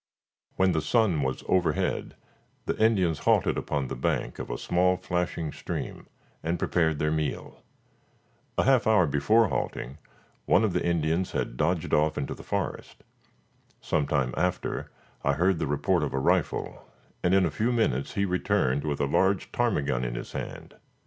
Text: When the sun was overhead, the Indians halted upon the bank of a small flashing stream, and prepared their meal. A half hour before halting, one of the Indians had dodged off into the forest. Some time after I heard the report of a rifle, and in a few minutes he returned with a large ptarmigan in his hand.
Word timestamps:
When 0.55 0.71
the 0.71 0.81
sun 0.81 1.21
was 1.21 1.43
overhead, 1.47 2.15
the 2.65 2.75
Indians 2.83 3.19
halted 3.19 3.55
upon 3.55 3.85
the 3.87 3.95
bank 3.95 4.39
of 4.39 4.49
a 4.49 4.57
small 4.57 4.97
flashing 4.97 5.51
stream, 5.51 6.07
and 6.41 6.57
prepared 6.57 6.97
their 6.97 7.11
meal. 7.11 7.61
A 8.57 8.63
half 8.63 8.87
hour 8.87 9.05
before 9.05 9.49
halting, 9.49 9.99
one 10.47 10.63
of 10.63 10.73
the 10.73 10.83
Indians 10.83 11.33
had 11.33 11.55
dodged 11.55 11.93
off 11.93 12.17
into 12.17 12.33
the 12.33 12.41
forest. 12.41 13.03
Some 13.79 14.07
time 14.07 14.33
after 14.35 14.89
I 15.23 15.33
heard 15.33 15.59
the 15.59 15.67
report 15.67 16.01
of 16.01 16.15
a 16.15 16.19
rifle, 16.19 16.83
and 17.21 17.35
in 17.35 17.45
a 17.45 17.51
few 17.51 17.71
minutes 17.71 18.15
he 18.15 18.25
returned 18.25 18.83
with 18.83 18.99
a 19.01 19.05
large 19.05 19.51
ptarmigan 19.51 20.03
in 20.03 20.15
his 20.15 20.31
hand. 20.31 20.77